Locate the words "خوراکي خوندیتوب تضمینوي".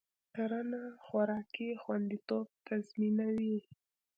1.03-3.57